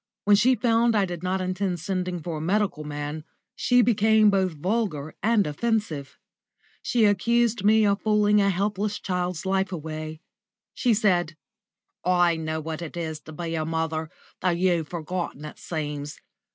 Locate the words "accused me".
7.05-7.85